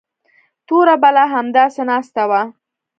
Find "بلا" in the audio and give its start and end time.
1.03-1.25